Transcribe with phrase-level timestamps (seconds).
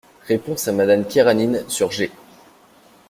[0.25, 2.09] Réponse à Madame Karénine sur G.